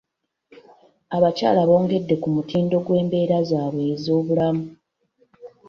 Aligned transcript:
Abakyala 1.15 1.61
bongedde 1.69 2.15
ku 2.21 2.27
mutindo 2.35 2.75
gw'embeera 2.85 3.37
zaabwe 3.49 3.83
ez'obulamu. 3.93 4.65